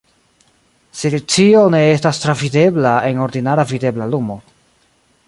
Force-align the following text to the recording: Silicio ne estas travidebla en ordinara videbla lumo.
Silicio 1.01 1.61
ne 1.75 1.81
estas 1.97 2.21
travidebla 2.23 2.97
en 3.11 3.21
ordinara 3.27 3.67
videbla 3.75 4.09
lumo. 4.15 4.43